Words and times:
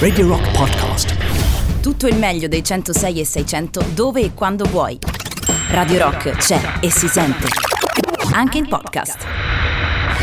Radio 0.00 0.26
Rock 0.26 0.50
Podcast. 0.50 1.14
Tutto 1.80 2.08
il 2.08 2.16
meglio 2.16 2.48
dei 2.48 2.64
106 2.64 3.20
e 3.20 3.24
600 3.24 3.84
dove 3.94 4.22
e 4.22 4.34
quando 4.34 4.64
vuoi. 4.64 4.98
Radio 5.68 5.98
Rock 5.98 6.30
c'è 6.32 6.60
e 6.80 6.90
si 6.90 7.06
sente. 7.06 7.46
Anche 8.32 8.58
in 8.58 8.66
podcast. 8.66 9.24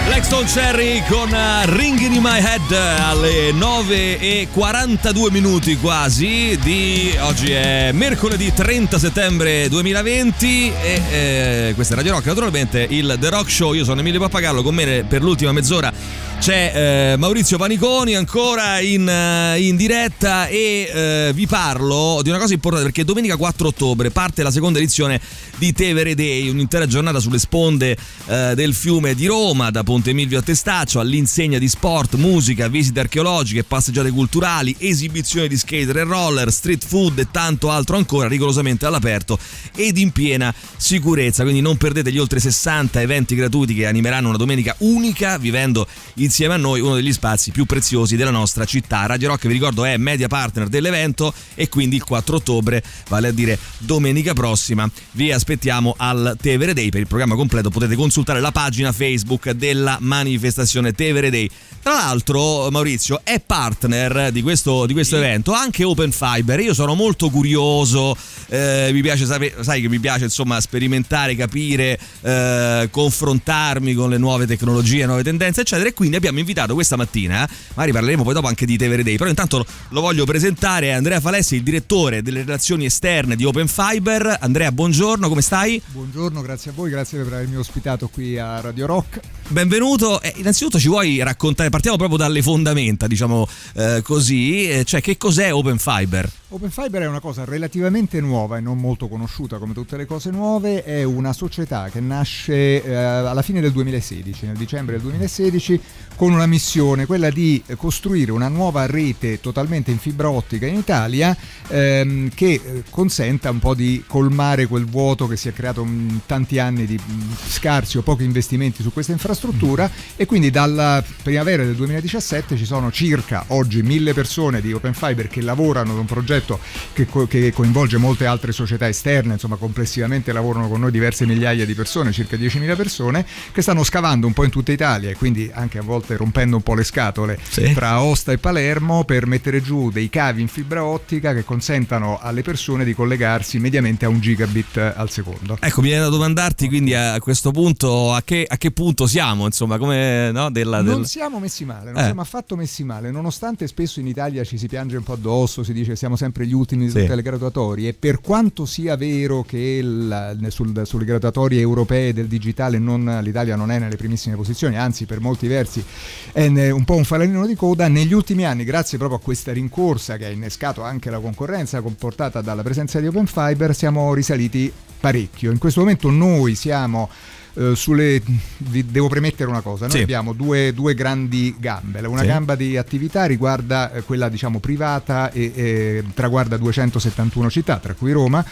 Blackstone 0.08 0.46
Cherry 0.48 1.02
con 1.08 1.30
uh, 1.30 1.70
Ringing 1.78 2.16
in 2.16 2.22
My 2.22 2.40
Head 2.40 2.72
alle 2.72 3.54
9 3.54 4.20
e 4.20 4.48
42 4.52 5.32
minuti 5.32 5.78
quasi 5.78 6.58
di 6.62 7.16
oggi 7.20 7.52
è 7.52 7.92
mercoledì 7.94 8.54
30 8.54 9.00
settembre 9.00 9.70
2020 9.70 10.74
e 10.82 11.02
eh, 11.12 11.72
questa 11.76 11.94
è 11.94 11.98
Radio 11.98 12.14
Rock 12.14 12.26
naturalmente 12.26 12.86
il 12.90 13.18
The 13.20 13.30
Rock 13.30 13.50
Show 13.50 13.74
io 13.74 13.84
sono 13.84 14.00
Emilio 14.00 14.20
Pappagallo 14.22 14.64
con 14.64 14.76
me 14.76 15.06
per 15.08 15.22
l'ultima 15.22 15.52
mezz'ora 15.52 15.92
c'è 16.40 17.12
eh, 17.14 17.18
Maurizio 17.18 17.58
Paniconi 17.58 18.16
ancora 18.16 18.80
in, 18.80 19.08
uh, 19.08 19.60
in 19.60 19.76
diretta 19.76 20.48
e 20.48 20.90
eh, 20.92 21.32
vi 21.34 21.48
parlo 21.48 22.20
di 22.22 22.30
una 22.30 22.38
cosa 22.38 22.54
importante 22.54 22.86
perché 22.86 23.04
domenica 23.04 23.36
4 23.36 23.68
ottobre 23.68 24.12
parte 24.12 24.44
la 24.44 24.52
seconda 24.52 24.78
edizione 24.80 25.20
di 25.58 25.74
Tevere 25.74 26.16
Day, 26.16 26.48
un'intera 26.50 26.86
giornata 26.86 27.20
sulle 27.20 27.40
sponde 27.40 27.98
eh, 28.28 28.54
del 28.56 28.74
fiume 28.74 29.16
di 29.16 29.26
Roma, 29.26 29.72
da 29.72 29.84
Ponte 29.84 30.14
Milvio 30.14 30.40
a 30.40 30.42
Testaccio, 30.42 31.00
all'insegna 31.00 31.58
di 31.58 31.68
sport, 31.68 32.16
musica, 32.16 32.68
visite 32.68 33.00
archeologiche, 33.00 33.64
passeggiate 33.64 34.12
culturali, 34.12 34.76
esibizioni 34.78 35.48
di 35.48 35.58
skater 35.58 35.98
e 35.98 36.04
roller, 36.04 36.52
street 36.52 36.86
food 36.86 37.20
e 37.20 37.28
tanto 37.32 37.72
altro 37.72 37.98
ancora 37.98 38.28
rigorosamente 38.28 38.86
all'aperto 38.86 39.40
ed 39.76 39.98
in 39.98 40.12
piena 40.12 40.54
sicurezza. 40.78 41.44
Quindi 41.44 41.62
non 41.62 41.78
perdete 41.78 42.12
gli 42.12 42.20
oltre 42.20 42.40
60 42.40 43.02
eventi 43.02 43.36
gratuiti 43.36 43.74
che 43.74 43.88
animeranno 43.88 44.30
una 44.30 44.38
domenica 44.38 44.76
unica, 44.80 45.38
vivendo 45.38 45.88
insieme 46.28 46.56
a 46.56 46.58
noi 46.58 46.82
uno 46.82 46.96
degli 46.96 47.14
spazi 47.14 47.52
più 47.52 47.66
preziosi 47.66 48.18
della 48.18 48.32
nostra 48.32 48.66
città. 48.66 49.06
Radio 49.06 49.30
Rock, 49.30 49.48
vi 49.48 49.54
ricordo, 49.54 49.86
è 49.86 49.96
media 49.96 50.28
partner 50.28 50.68
dell'evento 50.68 51.34
e 51.56 51.70
quindi 51.70 51.96
il 51.96 52.04
4 52.04 52.36
ottobre, 52.36 52.84
vale 53.08 53.30
a 53.30 53.32
dire 53.32 53.58
domenica 53.78 54.34
prossima, 54.34 54.90
vi 55.12 55.32
aspettiamo 55.32 55.96
al 55.98 56.36
Tevere 56.40 56.74
Day. 56.74 56.90
Per 56.90 57.00
il 57.00 57.08
programma 57.08 57.36
completo 57.36 57.70
potete 57.70 57.96
consultare 57.96 58.42
la 58.42 58.52
pagina 58.52 58.92
Facebook 58.92 59.52
della 59.52 59.98
manifestazione 60.02 60.92
Tevere 60.92 61.30
Day. 61.30 61.50
Tra 61.82 61.94
l'altro, 61.94 62.70
Maurizio 62.70 63.22
è 63.24 63.40
partner 63.40 64.32
di 64.34 64.42
questo, 64.42 64.86
di 64.86 64.92
questo 64.92 65.16
evento 65.16 65.54
anche 65.54 65.86
Open 65.86 66.12
Fiber. 66.12 66.60
Io 66.60 66.74
sono 66.74 66.96
molto 66.96 67.30
curioso, 67.30 68.18
eh, 68.50 68.90
mi 68.92 69.02
piace 69.02 69.26
sapere, 69.26 69.64
sai 69.64 69.80
che 69.80 69.88
mi 69.88 70.00
piace 70.00 70.26
insomma 70.26 70.60
sperimentare, 70.60 71.36
capire, 71.38 71.98
eh, 72.22 72.90
confrontarmi 72.92 73.94
con 73.94 74.10
le 74.10 74.18
nuove 74.18 74.46
tecnologie, 74.46 75.06
nuove 75.06 75.24
tendenze, 75.24 75.62
eccetera. 75.62 75.88
E 75.88 75.94
quindi 75.94 76.17
abbiamo 76.18 76.40
invitato 76.40 76.74
questa 76.74 76.96
mattina, 76.96 77.48
magari 77.70 77.92
parleremo 77.92 78.24
poi 78.24 78.34
dopo 78.34 78.48
anche 78.48 78.66
di 78.66 78.78
Tevere 78.78 79.04
Day, 79.04 79.18
però 79.18 79.30
intanto 79.30 79.66
lo 79.90 80.02
voglio 80.02 80.26
presentare 80.26 80.94
Andrea 80.94 81.20
Falessi, 81.20 81.56
il 81.56 81.64
direttore 81.64 82.22
delle 82.22 82.40
relazioni 82.40 82.86
esterne 82.86 83.36
di 83.36 83.46
Open 83.46 83.68
Fiber. 83.68 84.38
Andrea, 84.42 84.72
buongiorno, 84.72 85.30
come 85.30 85.42
stai? 85.42 85.82
Buongiorno, 85.92 86.42
grazie 86.42 86.72
a 86.72 86.74
voi, 86.74 86.90
grazie 86.90 87.24
per 87.24 87.34
avermi 87.34 87.56
ospitato 87.56 88.10
qui 88.10 88.38
a 88.38 88.60
Radio 88.62 88.86
Rock. 88.86 89.20
Benvenuto. 89.48 90.22
Eh, 90.22 90.34
innanzitutto 90.38 90.80
ci 90.80 90.88
vuoi 90.88 91.24
raccontare, 91.24 91.70
partiamo 91.70 91.98
proprio 91.98 92.18
dalle 92.18 92.42
fondamenta, 92.42 93.08
diciamo 93.08 93.48
eh, 93.76 94.02
così, 94.04 94.70
eh, 94.70 94.84
cioè 94.84 95.02
che 95.02 95.18
cos'è 95.18 95.54
Open 95.54 95.78
Fiber? 95.78 96.30
Open 96.50 96.70
Fiber 96.70 97.02
è 97.02 97.08
una 97.08 97.20
cosa 97.20 97.44
relativamente 97.44 98.22
nuova 98.22 98.58
e 98.58 98.62
non 98.62 98.78
molto 98.78 99.10
conosciuta 99.10 99.58
come 99.58 99.74
tutte 99.74 99.98
le 99.98 100.06
cose 100.06 100.32
nuove, 100.32 100.84
è 100.84 101.04
una 101.04 101.34
società 101.34 101.90
che 101.90 102.00
nasce 102.00 102.82
eh, 102.84 102.96
alla 102.96 103.42
fine 103.42 103.60
del 103.60 103.74
2016, 103.74 104.46
nel 104.46 104.56
dicembre 104.56 104.96
del 104.96 105.04
2016, 105.04 105.82
con 106.18 106.34
una 106.34 106.48
missione, 106.48 107.06
quella 107.06 107.30
di 107.30 107.64
costruire 107.78 108.32
una 108.32 108.48
nuova 108.48 108.88
rete 108.88 109.40
totalmente 109.40 109.92
in 109.92 110.00
fibra 110.00 110.32
ottica 110.32 110.66
in 110.66 110.76
Italia 110.76 111.38
ehm, 111.68 112.32
che 112.34 112.54
eh, 112.54 112.84
consenta 112.90 113.52
un 113.52 113.60
po' 113.60 113.76
di 113.76 114.04
colmare 114.08 114.66
quel 114.66 114.86
vuoto 114.86 115.28
che 115.28 115.38
si 115.38 115.48
è 115.48 115.54
creato 115.54 115.82
in 115.84 116.22
tanti 116.26 116.58
anni 116.58 116.88
di 116.88 117.00
scarsi 117.48 118.00
o 118.00 118.02
pochi 118.02 118.24
investimenti 118.24 118.82
su 118.82 118.92
questa 118.92 119.12
infrastruttura. 119.12 119.90
E 120.16 120.26
quindi 120.26 120.50
dalla 120.50 121.04
primavera 121.22 121.64
del 121.64 121.76
2017 121.76 122.58
ci 122.58 122.66
sono 122.66 122.92
circa 122.92 123.46
oggi 123.50 123.84
mille 123.84 124.14
persone 124.14 124.60
di 124.60 124.74
Open 124.74 124.96
Fiber 124.96 125.28
che 125.28 125.42
lavorano 125.42 125.92
ad 125.92 126.00
un 126.00 126.06
progetto 126.06 126.60
che, 126.94 127.06
co- 127.06 127.28
che, 127.28 127.52
coinvolge 127.54 127.98
molte 127.98 128.26
altre 128.26 128.52
società 128.52 128.88
esterne, 128.88 129.34
insomma 129.34 129.58
complessivamente 129.58 130.34
lavorano 130.34 130.68
con 130.68 130.80
noi 130.80 130.90
diverse 130.90 131.28
migliaia 131.28 131.64
di 131.64 131.76
persone, 131.76 132.12
circa 132.12 132.38
10.000 132.38 132.76
persone, 132.76 133.24
che 133.52 133.62
stanno 133.62 133.84
scavando 133.84 134.26
un 134.26 134.34
po' 134.34 134.46
in 134.46 134.50
tutta 134.50 134.72
Italia 134.72 135.12
e 135.12 135.16
quindi 135.16 135.52
anche 135.54 135.78
a 135.78 135.84
volte 135.84 136.07
rompendo 136.16 136.56
un 136.56 136.62
po' 136.62 136.74
le 136.74 136.84
scatole 136.84 137.38
sì. 137.48 137.74
tra 137.74 138.02
Osta 138.02 138.32
e 138.32 138.38
Palermo 138.38 139.04
per 139.04 139.26
mettere 139.26 139.62
giù 139.62 139.92
dei 139.92 140.10
cavi 140.10 140.42
in 140.42 140.48
fibra 140.48 140.84
ottica 140.84 141.34
che 141.34 141.44
consentano 141.44 142.20
alle 142.22 142.42
persone 142.42 142.86
di 142.86 142.94
collegarsi 142.94 143.60
mediamente 143.60 144.06
a 144.06 144.10
un 144.10 144.20
gigabit 144.20 144.94
al 144.96 145.10
secondo. 145.10 145.58
Ecco, 145.60 145.82
mi 145.82 145.88
viene 145.88 146.04
da 146.04 146.10
domandarti 146.10 146.68
quindi 146.68 146.94
a 146.94 147.20
questo 147.20 147.52
punto 147.52 148.14
a 148.14 148.22
che, 148.24 148.46
a 148.48 148.58
che 148.58 148.72
punto 148.72 149.08
siamo, 149.08 149.46
insomma, 149.46 149.78
come 149.78 150.32
no, 150.32 150.50
della, 150.50 150.82
del... 150.82 150.94
Non 150.94 151.06
siamo 151.06 151.40
messi 151.40 151.66
male, 151.66 151.92
non 151.92 152.02
eh. 152.02 152.06
siamo 152.06 152.22
affatto 152.22 152.56
messi 152.56 152.84
male, 152.84 153.12
nonostante 153.12 153.68
spesso 153.68 154.00
in 154.00 154.08
Italia 154.08 154.44
ci 154.44 154.58
si 154.58 154.68
piange 154.68 154.98
un 154.98 155.04
po' 155.04 155.14
addosso, 155.14 155.64
si 155.64 155.74
dice 155.74 155.92
che 155.92 155.96
siamo 155.96 156.16
sempre 156.16 156.46
gli 156.46 156.54
ultimi 156.54 156.86
di 156.86 156.92
tutte 156.92 157.16
le 157.16 157.22
graduatorie 157.22 157.90
e 157.90 157.94
per 157.94 158.22
quanto 158.22 158.66
sia 158.66 158.96
vero 158.96 159.44
che 159.44 159.58
il, 159.58 160.48
sul, 160.50 160.82
sulle 160.86 161.06
graduatorie 161.06 161.60
europee 161.60 162.14
del 162.14 162.28
digitale 162.28 162.78
non, 162.78 163.20
l'Italia 163.22 163.56
non 163.56 163.72
è 163.72 163.80
nelle 163.80 163.96
primissime 163.96 164.36
posizioni, 164.36 164.78
anzi 164.78 165.06
per 165.06 165.20
molti 165.20 165.48
versi 165.48 165.84
è 166.32 166.70
un 166.70 166.84
po' 166.84 166.96
un 166.96 167.04
falanino 167.04 167.46
di 167.46 167.56
coda, 167.56 167.88
negli 167.88 168.14
ultimi 168.14 168.46
anni 168.46 168.64
grazie 168.64 168.98
proprio 168.98 169.20
a 169.20 169.22
questa 169.22 169.52
rincorsa 169.52 170.18
che 170.18 170.26
ha 170.26 170.30
innescato 170.30 170.84
anche 170.84 171.10
la 171.10 171.20
concorrenza 171.20 171.82
comportata 171.82 172.42
dalla 172.42 172.64
presenza 172.64 173.00
di 173.00 173.08
Open 173.08 173.28
Fiber 173.28 173.76
siamo 173.76 174.14
risaliti 174.14 174.72
parecchio. 175.00 175.52
In 175.52 175.58
questo 175.58 175.82
momento 175.82 176.10
noi 176.10 176.56
siamo 176.56 177.10
eh, 177.58 177.76
sulle, 177.76 178.22
devo 178.58 179.08
premettere 179.08 179.50
una 179.50 179.62
cosa, 179.62 179.88
noi 179.88 179.98
sì. 179.98 180.02
abbiamo 180.04 180.34
due, 180.34 180.74
due, 180.74 180.94
grandi 180.94 181.56
gambe, 181.58 182.00
una 182.06 182.22
sì. 182.22 182.28
gamba 182.28 182.56
di 182.56 182.78
attività 182.78 183.26
riguarda 183.26 183.92
eh, 183.92 184.04
quella 184.04 184.30
diciamo 184.30 184.60
privata 184.60 185.32
e, 185.32 185.52
e, 185.56 186.04
traguarda 186.14 186.56
271 186.58 187.50
città, 187.50 187.78
tra 187.78 187.96
cui 187.96 188.12
Roma, 188.12 188.46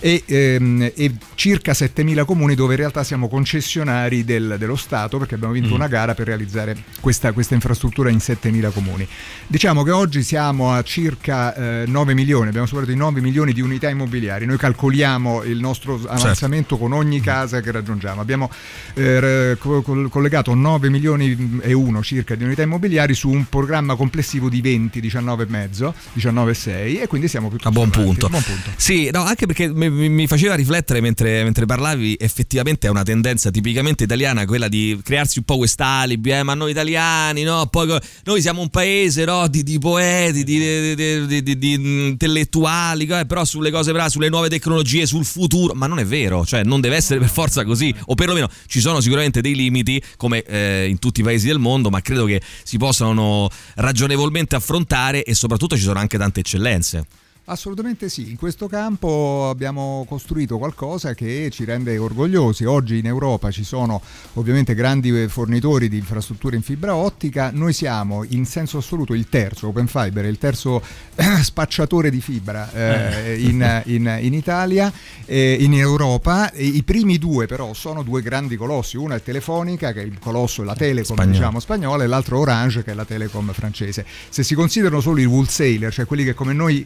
e, 0.00 0.24
ehm, 0.26 0.90
e 0.94 1.12
circa 1.36 1.70
7.000 1.70 2.24
comuni 2.24 2.56
dove 2.56 2.72
in 2.72 2.80
realtà 2.80 3.04
siamo 3.04 3.28
concessionari 3.28 4.24
del, 4.24 4.56
dello 4.58 4.76
Stato 4.76 5.18
perché 5.18 5.36
abbiamo 5.36 5.52
vinto 5.52 5.70
mm. 5.70 5.74
una 5.74 5.86
gara 5.86 6.14
per 6.14 6.26
realizzare 6.26 6.76
questa, 7.00 7.30
questa, 7.30 7.54
infrastruttura 7.54 8.10
in 8.10 8.18
7.000 8.18 8.72
comuni. 8.72 9.06
Diciamo 9.46 9.84
che 9.84 9.92
oggi 9.92 10.24
siamo 10.24 10.72
a 10.72 10.82
circa 10.82 11.54
eh, 11.54 11.84
9 11.86 12.14
milioni, 12.14 12.48
abbiamo 12.48 12.66
superato 12.66 12.90
i 12.90 12.96
9 12.96 13.20
milioni 13.20 13.52
di 13.52 13.60
unità 13.60 13.88
immobiliari, 13.88 14.46
noi 14.46 14.56
calcoliamo 14.56 15.44
il 15.44 15.60
nostro 15.60 15.96
certo. 15.96 16.12
avanzamento 16.12 16.70
certo. 16.70 16.84
con 16.84 16.92
ogni 16.92 17.20
casa 17.20 17.60
che 17.60 17.70
raggiungiamo. 17.70 18.20
Abbiamo 18.20 18.47
eh, 18.94 19.56
collegato 19.58 20.54
9 20.54 20.90
milioni 20.90 21.60
e 21.62 21.72
uno 21.72 22.02
circa 22.02 22.34
di 22.34 22.44
unità 22.44 22.62
immobiliari 22.62 23.14
su 23.14 23.28
un 23.28 23.46
programma 23.48 23.94
complessivo 23.94 24.48
di 24.48 24.60
20, 24.60 25.00
19,5, 25.00 25.92
19,6 26.16 27.00
e 27.02 27.06
quindi 27.06 27.28
siamo 27.28 27.48
più 27.48 27.58
a 27.62 27.70
buon 27.70 27.90
punto. 27.90 28.28
buon 28.28 28.42
punto. 28.42 28.70
Sì, 28.76 29.10
no, 29.12 29.22
anche 29.22 29.46
perché 29.46 29.72
mi, 29.72 29.88
mi 30.08 30.26
faceva 30.26 30.54
riflettere 30.54 31.00
mentre, 31.00 31.42
mentre, 31.42 31.66
parlavi, 31.66 32.16
effettivamente 32.18 32.86
è 32.86 32.90
una 32.90 33.02
tendenza 33.02 33.50
tipicamente 33.50 34.04
italiana 34.04 34.44
quella 34.44 34.68
di 34.68 34.98
crearsi 35.02 35.38
un 35.38 35.44
po' 35.44 35.56
quest'alibi, 35.58 36.30
eh, 36.30 36.42
ma 36.42 36.54
noi 36.54 36.70
italiani, 36.70 37.42
no? 37.42 37.66
Poi 37.66 37.98
noi 38.24 38.40
siamo 38.40 38.60
un 38.60 38.68
paese 38.68 39.24
no? 39.24 39.46
di, 39.48 39.62
di, 39.62 39.78
poeti, 39.78 40.44
di, 40.44 40.94
di, 40.94 41.58
di 41.58 41.72
intellettuali, 42.08 43.06
eh, 43.06 43.26
però 43.26 43.44
sulle 43.44 43.70
cose, 43.70 43.92
sulle 44.08 44.28
nuove 44.28 44.48
tecnologie, 44.48 45.06
sul 45.06 45.24
futuro, 45.24 45.74
ma 45.74 45.86
non 45.86 45.98
è 45.98 46.04
vero, 46.04 46.44
cioè 46.44 46.62
non 46.64 46.80
deve 46.80 46.96
essere 46.96 47.20
per 47.20 47.28
forza 47.28 47.64
così, 47.64 47.94
o 48.06 48.14
perlomeno 48.14 48.37
perlomeno 48.38 48.50
ci 48.66 48.80
sono 48.80 49.00
sicuramente 49.00 49.40
dei 49.40 49.54
limiti 49.54 50.02
come 50.16 50.42
eh, 50.42 50.86
in 50.88 50.98
tutti 50.98 51.20
i 51.20 51.24
paesi 51.24 51.46
del 51.46 51.58
mondo, 51.58 51.90
ma 51.90 52.00
credo 52.00 52.24
che 52.24 52.40
si 52.62 52.78
possano 52.78 53.48
ragionevolmente 53.76 54.56
affrontare 54.56 55.24
e 55.24 55.34
soprattutto 55.34 55.76
ci 55.76 55.82
sono 55.82 55.98
anche 55.98 56.16
tante 56.18 56.40
eccellenze. 56.40 57.06
Assolutamente 57.50 58.10
sì, 58.10 58.28
in 58.28 58.36
questo 58.36 58.66
campo 58.68 59.48
abbiamo 59.48 60.04
costruito 60.06 60.58
qualcosa 60.58 61.14
che 61.14 61.48
ci 61.50 61.64
rende 61.64 61.96
orgogliosi. 61.96 62.66
Oggi 62.66 62.98
in 62.98 63.06
Europa 63.06 63.50
ci 63.50 63.64
sono 63.64 64.02
ovviamente 64.34 64.74
grandi 64.74 65.26
fornitori 65.28 65.88
di 65.88 65.96
infrastrutture 65.96 66.56
in 66.56 66.62
fibra 66.62 66.94
ottica, 66.94 67.50
noi 67.50 67.72
siamo 67.72 68.22
in 68.28 68.44
senso 68.44 68.76
assoluto 68.76 69.14
il 69.14 69.30
terzo, 69.30 69.68
Open 69.68 69.86
Fiber 69.86 70.26
è 70.26 70.28
il 70.28 70.36
terzo 70.36 70.82
spacciatore 71.40 72.10
di 72.10 72.20
fibra 72.20 72.70
eh, 72.70 73.30
eh. 73.30 73.40
in, 73.40 73.82
in, 73.86 74.18
in, 74.20 74.34
Italia, 74.34 74.92
eh, 75.24 75.56
in 75.58 75.72
Europa. 75.72 76.52
I 76.54 76.82
primi 76.82 77.16
due 77.16 77.46
però 77.46 77.72
sono 77.72 78.02
due 78.02 78.20
grandi 78.20 78.56
colossi, 78.56 78.98
una 78.98 79.14
è 79.14 79.22
Telefonica 79.22 79.92
che 79.92 80.02
è 80.02 80.04
il 80.04 80.18
colosso, 80.18 80.62
la 80.64 80.74
Telecom 80.74 81.16
Spagnolo. 81.16 81.32
diciamo 81.32 81.60
spagnola 81.60 82.04
e 82.04 82.08
l'altro 82.08 82.40
Orange 82.40 82.84
che 82.84 82.90
è 82.90 82.94
la 82.94 83.06
Telecom 83.06 83.54
francese. 83.54 84.04
Se 84.28 84.42
si 84.42 84.54
considerano 84.54 85.00
solo 85.00 85.20
i 85.20 85.24
wholesaler, 85.24 85.90
cioè 85.90 86.04
quelli 86.04 86.24
che 86.24 86.34
come 86.34 86.52
noi 86.52 86.84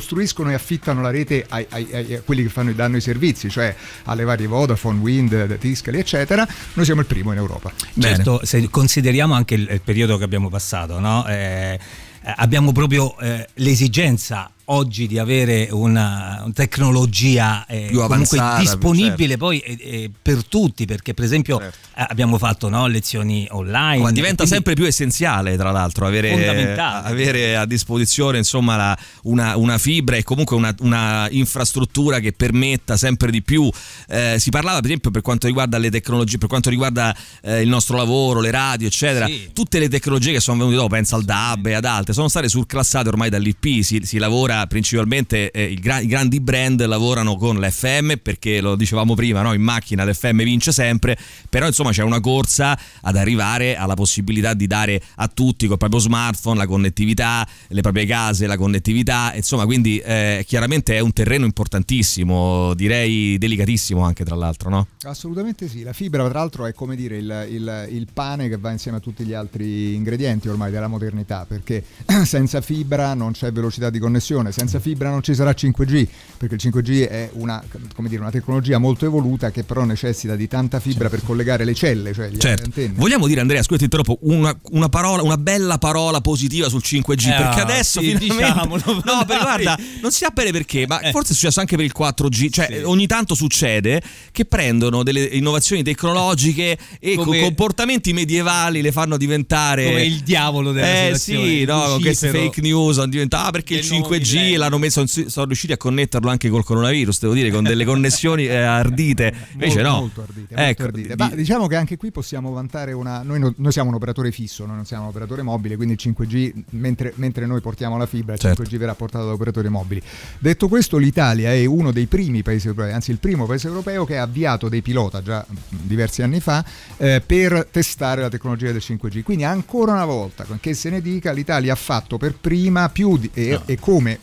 costruiscono 0.00 0.50
e 0.50 0.54
affittano 0.54 1.02
la 1.02 1.10
rete 1.10 1.44
ai, 1.46 1.66
ai, 1.68 1.88
ai, 1.92 2.14
a 2.14 2.22
quelli 2.22 2.42
che 2.42 2.48
fanno, 2.48 2.72
danno 2.72 2.96
i 2.96 3.02
servizi, 3.02 3.50
cioè 3.50 3.74
alle 4.04 4.24
varie 4.24 4.46
Vodafone, 4.46 4.98
Wind, 4.98 5.58
Tiscali, 5.58 5.98
eccetera, 5.98 6.48
noi 6.72 6.84
siamo 6.86 7.02
il 7.02 7.06
primo 7.06 7.32
in 7.32 7.38
Europa. 7.38 7.70
Certo, 7.98 8.40
se 8.42 8.68
consideriamo 8.70 9.34
anche 9.34 9.54
il, 9.54 9.68
il 9.70 9.80
periodo 9.82 10.16
che 10.16 10.24
abbiamo 10.24 10.48
passato, 10.48 10.98
no? 10.98 11.26
Eh, 11.26 11.78
eh, 12.22 12.34
abbiamo 12.36 12.72
proprio 12.72 13.16
eh, 13.18 13.46
l'esigenza 13.54 14.50
oggi 14.72 15.06
di 15.06 15.18
avere 15.18 15.68
una, 15.70 16.42
una 16.44 16.52
tecnologia 16.52 17.66
eh, 17.66 17.86
più 17.88 18.00
avanzata, 18.00 18.60
disponibile 18.60 19.30
certo. 19.30 19.44
poi 19.44 19.58
eh, 19.58 19.78
eh, 19.80 20.10
per 20.20 20.44
tutti, 20.44 20.84
perché 20.86 21.12
per 21.14 21.24
esempio 21.24 21.58
certo. 21.58 21.76
Eh, 21.96 22.06
abbiamo 22.08 22.38
fatto 22.38 22.68
no, 22.68 22.86
lezioni 22.86 23.46
online. 23.50 24.02
Ma 24.02 24.12
diventa 24.12 24.46
sempre 24.46 24.74
più 24.74 24.84
essenziale, 24.84 25.56
tra 25.56 25.70
l'altro, 25.70 26.06
avere, 26.06 26.76
avere 26.78 27.56
a 27.56 27.66
disposizione 27.66 28.38
insomma, 28.38 28.76
la, 28.76 28.98
una, 29.24 29.56
una, 29.56 29.78
fibra 29.78 30.16
e 30.16 30.22
comunque 30.22 30.56
una, 30.56 30.74
una, 30.80 31.28
infrastruttura 31.30 32.20
che 32.20 32.32
permetta 32.32 32.96
sempre 32.96 33.30
di 33.30 33.42
più. 33.42 33.68
Eh, 34.08 34.36
si 34.38 34.50
parlava, 34.50 34.76
per 34.76 34.86
esempio, 34.86 35.10
per 35.10 35.22
quanto 35.22 35.46
riguarda 35.46 35.78
le 35.78 35.90
tecnologie, 35.90 36.38
per 36.38 36.48
quanto 36.48 36.70
riguarda 36.70 37.14
eh, 37.42 37.60
il 37.60 37.68
nostro 37.68 37.96
lavoro, 37.96 38.40
le 38.40 38.50
radio, 38.50 38.86
eccetera, 38.86 39.26
sì. 39.26 39.50
tutte 39.52 39.78
le 39.78 39.88
tecnologie 39.88 40.32
che 40.32 40.40
sono 40.40 40.58
venute 40.58 40.76
dopo, 40.76 40.88
pensa 40.88 41.16
al 41.16 41.24
DAB 41.24 41.66
e 41.66 41.74
ad 41.74 41.84
altre, 41.84 42.12
sono 42.12 42.28
state 42.28 42.48
surclassate 42.48 43.08
ormai 43.08 43.30
dall'IP. 43.30 43.82
Si, 43.82 44.00
si 44.04 44.18
lavora 44.18 44.59
principalmente 44.66 45.50
eh, 45.50 45.64
i, 45.64 45.74
gra- 45.74 46.00
i, 46.00 46.06
grandi 46.06 46.40
brand 46.40 46.84
lavorano 46.84 47.36
con 47.36 47.58
l'FM 47.58 48.14
perché 48.22 48.60
lo 48.60 48.76
dicevamo 48.76 49.14
prima, 49.14 49.42
no? 49.42 49.52
in 49.52 49.62
macchina 49.62 50.04
l'FM 50.04 50.42
vince 50.42 50.72
sempre, 50.72 51.16
però 51.48 51.66
insomma 51.66 51.90
c'è 51.90 52.02
una 52.02 52.20
corsa 52.20 52.78
ad 53.02 53.16
arrivare 53.16 53.76
alla 53.76 53.94
possibilità 53.94 54.54
di 54.54 54.66
dare 54.66 55.02
a 55.16 55.28
tutti 55.28 55.66
col 55.66 55.78
proprio 55.78 56.00
smartphone 56.00 56.58
la 56.58 56.66
connettività, 56.66 57.46
le 57.68 57.80
proprie 57.80 58.06
case, 58.06 58.46
la 58.46 58.56
connettività, 58.56 59.32
insomma 59.34 59.64
quindi 59.64 59.98
eh, 59.98 60.44
chiaramente 60.46 60.96
è 60.96 61.00
un 61.00 61.12
terreno 61.12 61.44
importantissimo, 61.44 62.74
direi 62.74 63.38
delicatissimo 63.38 64.02
anche 64.02 64.24
tra 64.24 64.34
l'altro. 64.34 64.70
No? 64.70 64.86
Assolutamente 65.02 65.68
sì, 65.68 65.82
la 65.82 65.92
fibra 65.92 66.28
tra 66.28 66.38
l'altro 66.38 66.66
è 66.66 66.72
come 66.72 66.96
dire 66.96 67.16
il, 67.16 67.46
il, 67.50 67.88
il 67.90 68.06
pane 68.12 68.48
che 68.48 68.56
va 68.56 68.70
insieme 68.70 68.98
a 68.98 69.00
tutti 69.00 69.24
gli 69.24 69.32
altri 69.32 69.94
ingredienti 69.94 70.48
ormai 70.48 70.70
della 70.70 70.88
modernità 70.88 71.44
perché 71.46 71.84
senza 72.24 72.60
fibra 72.60 73.14
non 73.14 73.32
c'è 73.32 73.52
velocità 73.52 73.90
di 73.90 73.98
connessione 73.98 74.49
connessione, 74.50 74.52
senza 74.52 74.80
fibra 74.80 75.08
non 75.08 75.22
ci 75.22 75.34
sarà 75.34 75.52
5G, 75.52 76.06
perché 76.36 76.54
il 76.54 76.60
5G 76.62 77.08
è 77.08 77.30
una, 77.34 77.62
dire, 77.96 78.20
una 78.20 78.30
tecnologia 78.30 78.78
molto 78.78 79.06
evoluta 79.06 79.50
che 79.50 79.64
però 79.64 79.84
necessita 79.84 80.36
di 80.36 80.48
tanta 80.48 80.80
fibra 80.80 81.08
certo. 81.08 81.16
per 81.16 81.24
collegare 81.24 81.64
le 81.64 81.74
celle, 81.74 82.12
cioè 82.12 82.30
certo. 82.36 82.64
antenne. 82.64 82.94
Vogliamo 82.96 83.26
dire 83.26 83.40
Andrea, 83.40 83.62
scusa 83.62 83.78
ti 83.78 83.84
interrompo, 83.84 84.18
una, 84.22 84.56
una, 84.70 84.88
parola, 84.88 85.22
una 85.22 85.38
bella 85.38 85.78
parola 85.78 86.20
positiva 86.20 86.68
sul 86.68 86.82
5G, 86.84 87.28
eh, 87.28 87.36
perché 87.36 87.60
adesso 87.60 88.00
sì, 88.00 88.16
finalmente... 88.16 88.28
Diciamolo, 88.30 88.82
no, 89.04 89.24
perché 89.24 89.42
guarda, 89.42 89.78
non 90.02 90.10
si 90.10 90.18
sa 90.18 90.30
bene 90.30 90.50
perché, 90.50 90.86
ma 90.86 91.00
eh. 91.00 91.10
forse 91.10 91.32
è 91.32 91.34
successo 91.34 91.60
anche 91.60 91.76
per 91.76 91.84
il 91.84 91.92
4G, 91.96 92.50
cioè 92.50 92.66
sì. 92.70 92.82
ogni 92.84 93.06
tanto 93.06 93.34
succede 93.34 94.02
che 94.32 94.44
prendono 94.44 95.02
delle 95.02 95.22
innovazioni 95.24 95.82
tecnologiche 95.82 96.78
e 96.98 97.14
come, 97.14 97.40
comportamenti 97.40 98.12
medievali 98.12 98.82
le 98.82 98.92
fanno 98.92 99.16
diventare... 99.16 99.84
Come 99.84 100.04
il 100.04 100.20
diavolo 100.20 100.72
della 100.72 101.08
Eh 101.08 101.18
sì, 101.18 101.64
no, 101.64 101.98
queste 102.00 102.30
fake 102.30 102.60
news 102.60 102.98
hanno 102.98 103.10
diventato, 103.10 103.48
ah 103.48 103.50
perché 103.50 103.74
il 103.74 103.84
5G 103.84 104.39
l'hanno 104.56 104.78
messo, 104.78 105.06
sono 105.06 105.46
riusciti 105.46 105.72
a 105.72 105.76
connetterlo 105.76 106.28
anche 106.28 106.48
col 106.48 106.64
coronavirus, 106.64 107.20
devo 107.20 107.34
dire, 107.34 107.50
con 107.50 107.64
delle 107.64 107.84
connessioni 107.84 108.46
eh, 108.46 108.56
ardite. 108.56 109.34
Invece 109.52 109.82
molto, 109.82 109.90
no. 109.90 110.00
Molto 110.00 110.20
ardite, 110.22 110.54
molto 110.54 110.70
ecco, 110.70 110.82
ardite. 110.82 111.14
Ma 111.16 111.30
diciamo 111.34 111.66
che 111.66 111.76
anche 111.76 111.96
qui 111.96 112.10
possiamo 112.10 112.52
vantare 112.52 112.92
una... 112.92 113.22
Noi, 113.22 113.52
noi, 113.56 113.72
siamo 113.72 113.88
un 113.88 113.94
operatore 113.94 114.32
fisso, 114.32 114.66
noi 114.66 114.76
non 114.76 114.84
siamo 114.84 115.04
un 115.04 115.08
operatore 115.10 115.42
mobile, 115.42 115.76
quindi 115.76 115.94
il 115.94 116.00
5G, 116.02 116.52
mentre, 116.70 117.12
mentre 117.16 117.46
noi 117.46 117.60
portiamo 117.60 117.96
la 117.96 118.06
fibra, 118.06 118.34
il 118.34 118.40
certo. 118.40 118.62
5G 118.62 118.76
verrà 118.76 118.94
portato 118.94 119.26
da 119.26 119.32
operatori 119.32 119.68
mobili. 119.68 120.02
Detto 120.38 120.68
questo, 120.68 120.96
l'Italia 120.96 121.52
è 121.52 121.64
uno 121.64 121.92
dei 121.92 122.06
primi 122.06 122.42
paesi 122.42 122.68
europei, 122.68 122.92
anzi 122.92 123.10
il 123.10 123.18
primo 123.18 123.46
paese 123.46 123.68
europeo 123.68 124.04
che 124.04 124.18
ha 124.18 124.22
avviato 124.22 124.68
dei 124.68 124.82
pilota 124.82 125.22
già 125.22 125.44
diversi 125.68 126.22
anni 126.22 126.40
fa 126.40 126.64
eh, 126.96 127.22
per 127.24 127.68
testare 127.70 128.20
la 128.20 128.28
tecnologia 128.28 128.72
del 128.72 128.82
5G. 128.84 129.22
Quindi 129.22 129.44
ancora 129.44 129.92
una 129.92 130.04
volta, 130.04 130.46
che 130.60 130.74
se 130.74 130.90
ne 130.90 131.00
dica, 131.00 131.32
l'Italia 131.32 131.72
ha 131.72 131.76
fatto 131.76 132.16
per 132.16 132.34
prima 132.34 132.88
più 132.88 133.16
di, 133.16 133.30
e, 133.32 133.50
no. 133.50 133.62
e 133.66 133.78
come 133.78 134.18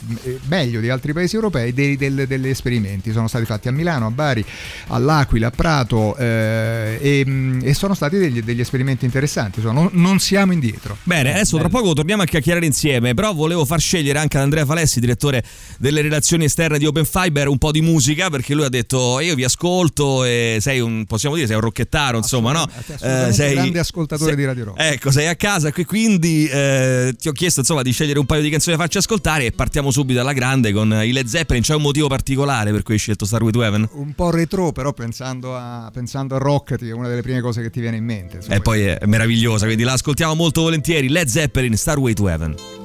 meglio 0.47 0.79
di 0.79 0.89
altri 0.89 1.13
paesi 1.13 1.35
europei 1.35 1.73
dei, 1.73 1.95
dei, 1.97 2.27
degli 2.27 2.47
esperimenti. 2.47 3.11
Sono 3.11 3.27
stati 3.27 3.45
fatti 3.45 3.67
a 3.67 3.71
Milano, 3.71 4.07
a 4.07 4.11
Bari, 4.11 4.43
all'Aquila, 4.87 5.47
a 5.47 5.51
Prato 5.51 6.15
eh, 6.15 6.97
e, 7.01 7.59
e, 7.61 7.73
sono 7.73 7.93
stati 7.93 8.17
degli, 8.17 8.41
degli 8.41 8.59
esperimenti 8.59 9.05
interessanti. 9.05 9.59
Insomma, 9.59 9.81
non, 9.81 9.89
non, 9.93 10.19
siamo 10.19 10.51
indietro. 10.51 10.97
Bene, 11.03 11.33
adesso 11.33 11.57
tra 11.57 11.69
poco 11.69 11.93
torniamo 11.93 12.23
a 12.23 12.25
chiacchierare 12.25 12.65
insieme, 12.65 13.13
però 13.13 13.33
volevo 13.33 13.65
far 13.65 13.79
scegliere 13.79 14.19
anche 14.19 14.37
ad 14.37 14.43
Andrea 14.43 14.65
Falessi, 14.65 14.99
direttore 14.99 15.43
delle 15.77 16.01
relazioni 16.01 16.45
esterne 16.45 16.77
di 16.77 16.85
Open 16.85 17.05
Fiber, 17.05 17.47
un 17.47 17.57
po' 17.57 17.71
di 17.71 17.81
musica 17.81 18.29
perché 18.29 18.53
lui 18.53 18.65
ha 18.65 18.69
detto 18.69 19.19
io 19.19 19.35
vi 19.35 19.43
ascolto 19.43 20.23
e 20.23 20.57
sei 20.59 20.79
un, 20.79 21.05
possiamo 21.05 21.35
dire, 21.35 21.47
sei 21.47 21.55
un 21.55 21.61
rocchettaro, 21.61 22.17
insomma, 22.17 22.51
no? 22.51 22.67
Eh, 23.01 23.31
sei 23.31 23.49
un 23.49 23.61
grande 23.61 23.79
ascoltatore 23.79 24.31
sei, 24.31 24.39
di 24.39 24.45
Radio 24.45 24.63
Rock. 24.65 24.81
Ecco, 24.81 25.11
sei 25.11 25.27
a 25.27 25.35
casa 25.35 25.71
qui, 25.71 25.85
quindi 25.85 26.47
eh, 26.47 27.13
ti 27.17 27.27
ho 27.27 27.31
chiesto 27.31 27.61
insomma 27.61 27.81
di 27.81 27.91
scegliere 27.91 28.19
un 28.19 28.25
paio 28.25 28.41
di 28.41 28.49
canzoni 28.49 28.75
da 28.75 28.81
farci 28.81 28.97
ascoltare 28.97 29.45
e 29.45 29.51
partiamo 29.51 29.86
subito 29.91 30.19
alla 30.19 30.33
grande 30.33 30.71
con 30.71 30.91
i 31.03 31.11
Led 31.11 31.27
Zeppelin. 31.27 31.61
C'è 31.61 31.75
un 31.75 31.81
motivo 31.81 32.07
particolare 32.07 32.71
per 32.71 32.83
cui 32.83 32.93
hai 32.93 32.99
scelto 32.99 33.25
Star 33.25 33.41
With 33.43 33.55
Heaven? 33.55 33.87
Un 33.93 34.13
po' 34.13 34.29
retro, 34.29 34.71
però 34.71 34.93
pensando 34.93 35.55
a, 35.55 35.89
pensando 35.93 36.35
a 36.35 36.37
Rocket 36.37 36.83
è 36.83 36.91
una 36.91 37.07
delle 37.07 37.21
prime 37.21 37.41
cose 37.41 37.61
che 37.61 37.69
ti 37.69 37.79
viene 37.79 37.97
in 37.97 38.05
mente. 38.05 38.39
E 38.47 38.59
poi 38.59 38.83
è 38.83 39.05
meravigliosa, 39.05 39.65
quindi 39.65 39.83
la 39.83 39.93
ascoltiamo 39.93 40.35
molto 40.35 40.61
volentieri. 40.61 41.09
Led 41.09 41.27
Zeppelin, 41.27 41.75
Star 41.75 41.97
Way 41.97 42.13
to 42.13 42.27
Heaven. 42.29 42.76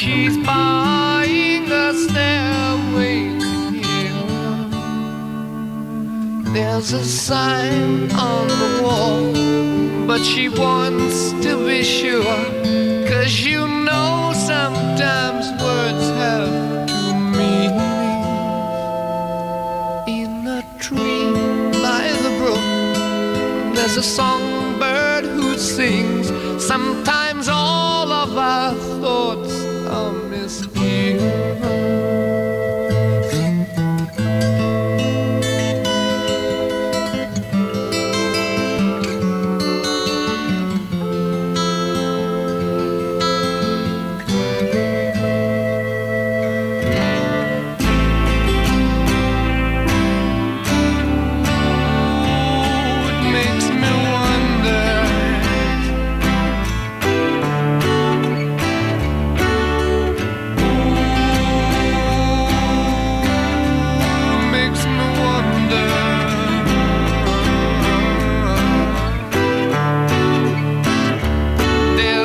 She's 0.00 0.36
buying 0.46 1.72
a 1.72 1.92
stairway 1.92 3.34
here. 3.82 4.28
There's 6.54 6.92
a 6.92 7.04
sign 7.04 8.08
on 8.12 8.46
the 8.46 8.80
wall, 8.80 9.32
but 10.06 10.22
she 10.22 10.48
wants 10.50 11.32
to 11.44 11.66
be 11.66 11.82
sure. 11.82 12.22
Cause 13.08 13.40
you 13.44 13.66
know 13.66 14.32
sometimes 14.36 15.50
words 15.60 16.06
have 16.22 16.86
to 16.86 17.14
mean. 17.36 17.74
In 20.06 20.46
a 20.46 20.62
tree 20.78 21.32
by 21.82 22.04
the 22.22 22.30
brook, 22.38 23.74
there's 23.74 23.96
a 23.96 24.02
song. 24.04 24.37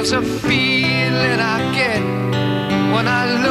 There's 0.04 0.12
a 0.12 0.22
feeling 0.22 1.40
I 1.40 1.74
get 1.74 2.02
when 2.94 3.08
I 3.08 3.43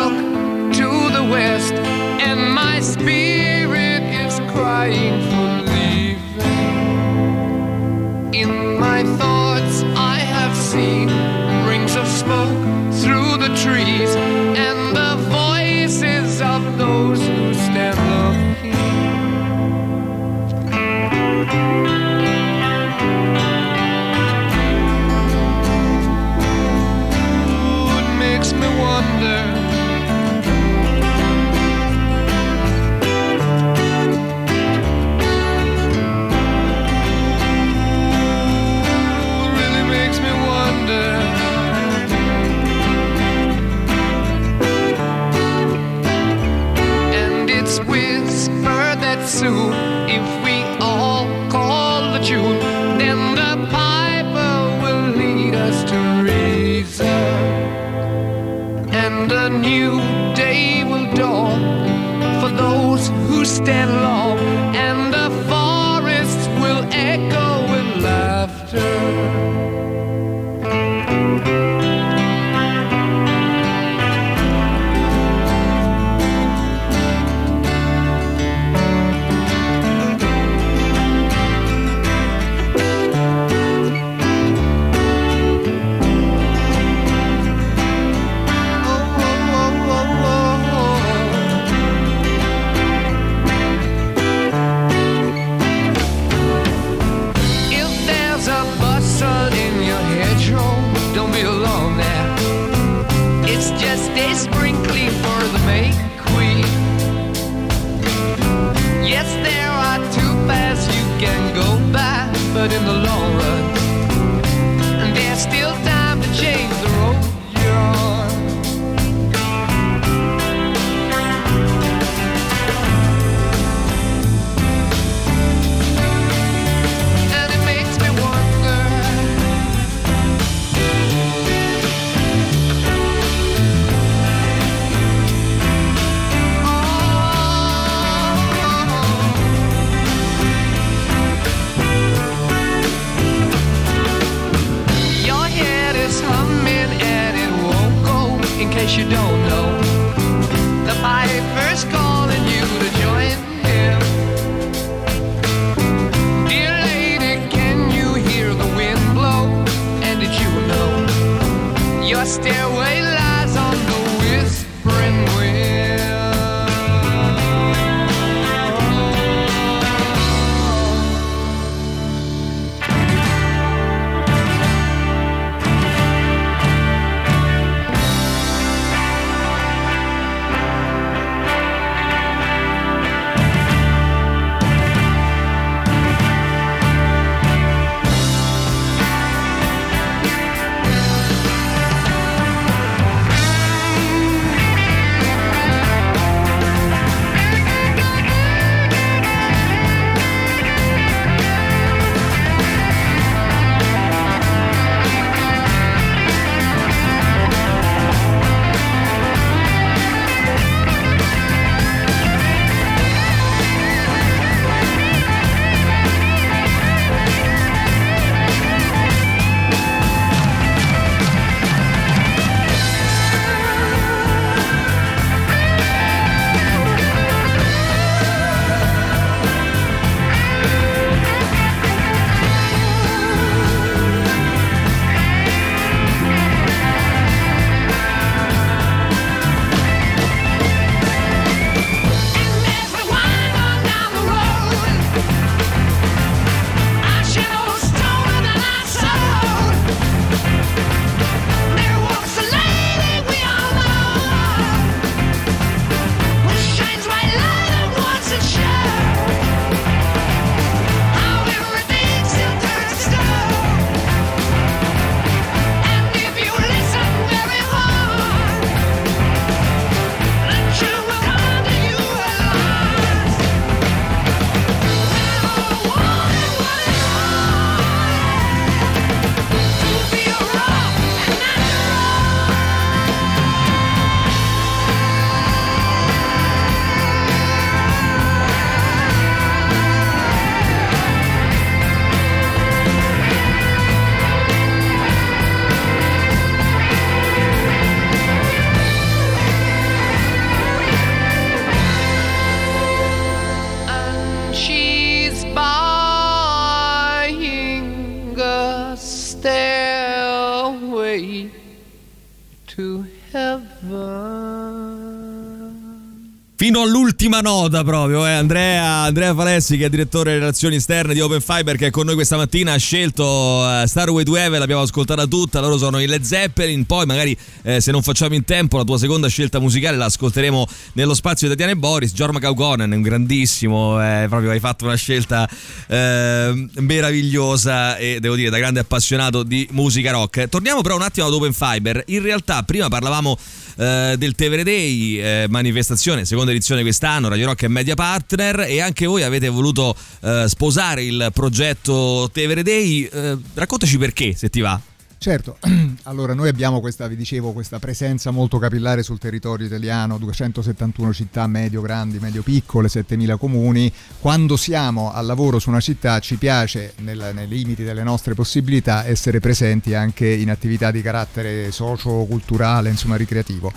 L'ultima 317.23 317.41
nota 317.41 317.85
proprio, 317.85 318.27
eh. 318.27 318.33
Andrea, 318.33 318.85
Andrea 319.05 319.33
Falessi 319.33 319.77
che 319.77 319.85
è 319.85 319.89
direttore 319.89 320.31
delle 320.31 320.41
relazioni 320.41 320.75
esterne 320.75 321.15
di 321.15 321.21
Open 321.21 321.41
Fiber 321.41 321.77
che 321.77 321.87
è 321.87 321.91
con 321.91 322.05
noi 322.05 322.17
questa 322.17 322.37
mattina 322.37 322.73
ha 322.73 322.77
scelto 322.79 323.25
uh, 323.25 323.87
Starway 323.87 324.25
to 324.25 324.37
Heaven, 324.37 324.59
l'abbiamo 324.59 324.83
ascoltata 324.83 325.25
tutta, 325.27 325.61
loro 325.61 325.79
sono 325.79 326.01
i 326.01 326.09
Led 326.09 326.23
Zeppelin, 326.23 326.85
poi 326.85 327.07
magari 327.07 327.39
eh, 327.63 327.81
se 327.81 327.93
non 327.93 328.03
facciamo 328.03 328.35
in 328.35 328.43
tempo 328.45 328.77
la 328.77 328.83
tua 328.83 328.99
seconda 328.99 329.29
scelta 329.29 329.61
musicale 329.61 329.97
la 329.97 330.07
ascolteremo 330.07 330.67
nello 330.95 331.15
spazio 331.15 331.47
di 331.47 331.55
Tatiana 331.55 331.79
e 331.79 331.79
Boris, 331.79 332.13
Jorma 332.13 332.41
Kaukonen 332.41 332.91
un 332.91 333.03
grandissimo, 333.03 334.03
eh, 334.03 334.27
proprio 334.29 334.51
hai 334.51 334.59
fatto 334.59 334.85
una 334.85 334.97
scelta 334.97 335.49
eh, 335.87 336.69
meravigliosa 336.75 337.99
e 337.99 338.19
devo 338.19 338.35
dire 338.35 338.51
da 338.51 338.59
grande 338.59 338.81
appassionato 338.81 339.45
di 339.45 339.65
musica 339.71 340.11
rock. 340.11 340.49
Torniamo 340.49 340.81
però 340.81 340.97
un 340.97 341.03
attimo 341.03 341.29
ad 341.29 341.33
Open 341.33 341.53
Fiber, 341.53 342.03
in 342.07 342.21
realtà 342.21 342.65
prima 342.65 342.89
parlavamo 342.89 343.39
eh, 343.83 344.17
del 344.17 344.35
Tevere 344.35 344.63
Day, 344.63 345.19
eh, 345.19 345.47
manifestazione, 345.49 346.25
seconda 346.25 346.53
edizione 346.53 346.83
quest'anno, 346.83 347.29
Radio 347.29 347.47
Rock 347.47 347.65
e 347.65 347.69
Media 347.69 347.95
Partner 347.95 348.61
e 348.61 348.81
anche 348.81 349.07
voi 349.07 349.23
avete 349.25 349.49
voluto 349.49 349.95
eh, 350.21 350.45
sposare 350.47 351.03
il 351.03 351.31
progetto 351.33 352.31
Tevere 352.33 352.63
Day. 352.63 353.03
Eh, 353.03 353.37
raccontaci 353.55 353.99
perché, 353.99 354.35
se 354.35 354.49
ti 354.51 354.61
va. 354.61 354.81
Certo, 355.23 355.57
allora 356.03 356.35
noi 356.35 356.49
abbiamo 356.49 356.81
questa, 356.81 357.07
vi 357.07 357.15
dicevo, 357.15 357.53
questa 357.53 357.79
presenza 357.79 358.33
molto 358.33 358.59
capillare 358.59 359.05
sul 359.05 359.21
territorio 359.21 359.67
italiano, 359.67 360.19
271 360.19 361.13
città 361.13 361.47
medio-grandi, 361.47 362.19
medio-piccole, 362.19 362.89
7000 362.89 363.37
comuni. 363.37 363.93
Quando 364.19 364.57
siamo 364.57 365.13
al 365.13 365.25
lavoro 365.25 365.61
su 365.61 365.69
una 365.69 365.79
città 365.79 366.19
ci 366.19 366.39
piace, 366.39 366.95
nel, 367.03 367.31
nei 367.35 367.47
limiti 367.47 367.85
delle 367.85 368.03
nostre 368.03 368.35
possibilità, 368.35 369.07
essere 369.07 369.39
presenti 369.39 369.95
anche 369.95 370.27
in 370.27 370.51
attività 370.51 370.91
di 370.91 371.03
carattere 371.03 371.71
socio-culturale, 371.71 372.89
insomma 372.89 373.15
ricreativo. 373.15 373.73